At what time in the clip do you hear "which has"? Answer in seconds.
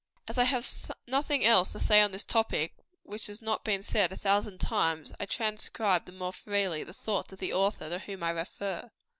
3.03-3.39